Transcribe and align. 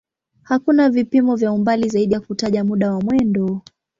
Hakuna 0.43 0.89
vipimo 0.89 1.35
vya 1.35 1.51
umbali 1.53 1.89
zaidi 1.89 2.13
ya 2.13 2.19
kutaja 2.19 2.63
muda 2.63 2.91
wa 2.93 3.01
mwendo. 3.01 3.61